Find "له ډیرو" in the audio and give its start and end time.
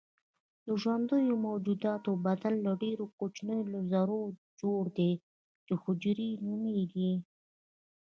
2.65-3.05